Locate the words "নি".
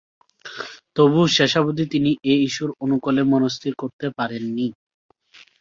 4.55-4.67